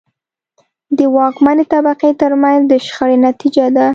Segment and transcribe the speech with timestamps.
[0.97, 3.85] د واکمنې طبقې ترمنځ د شخړې نتیجه ده.